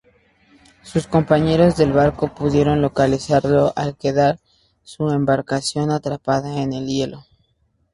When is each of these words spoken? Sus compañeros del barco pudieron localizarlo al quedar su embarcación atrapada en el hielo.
Sus 0.81 1.05
compañeros 1.05 1.77
del 1.77 1.93
barco 1.93 2.33
pudieron 2.33 2.81
localizarlo 2.81 3.71
al 3.75 3.95
quedar 3.95 4.39
su 4.81 5.07
embarcación 5.11 5.91
atrapada 5.91 6.63
en 6.63 6.73
el 6.73 6.87
hielo. 6.87 7.23